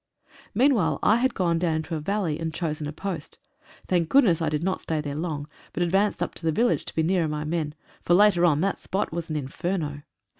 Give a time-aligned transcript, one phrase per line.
[0.55, 3.37] Meanwhile I had gone down into a valley and chosen a post.
[3.87, 6.95] Thank goodness I did not stay there long, but advanced up to the village to
[6.95, 10.01] be nearer my men, for later on, that spot was an inferno.